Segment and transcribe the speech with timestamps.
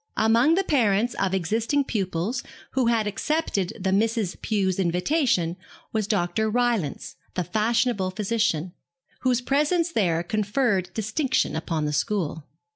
[0.17, 5.57] Among the parents of existing pupils who had accepted the Misses Pew's invitation
[5.93, 6.49] was Dr.
[6.49, 8.73] Rylance, the fashionable physician,
[9.19, 12.45] whose presence there conferred distinction upon the school.